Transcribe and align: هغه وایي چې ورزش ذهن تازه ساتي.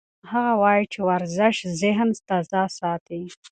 هغه 0.31 0.53
وایي 0.61 0.85
چې 0.93 0.99
ورزش 1.09 1.57
ذهن 1.81 2.09
تازه 2.29 2.61
ساتي. 2.77 3.21